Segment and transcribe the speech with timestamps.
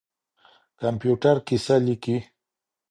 [0.79, 2.17] کمپيوټر کيسه ليکي.